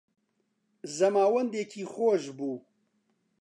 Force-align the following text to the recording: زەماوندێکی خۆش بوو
زەماوندێکی 0.97 1.83
خۆش 1.93 2.23
بوو 2.37 2.57